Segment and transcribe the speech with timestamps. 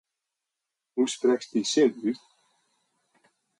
[0.93, 2.19] Hoe sprekst dy sin út?